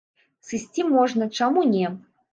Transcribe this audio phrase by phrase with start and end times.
[0.51, 1.93] Сысці можна, чаму не.